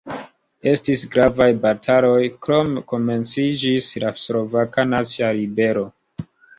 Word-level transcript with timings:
Estis 0.69 1.03
gravaj 1.15 1.47
bataloj, 1.65 2.17
krome 2.47 2.85
komenciĝis 2.95 3.93
la 4.09 4.15
Slovaka 4.27 4.91
Nacia 4.93 5.35
Ribelo. 5.43 5.91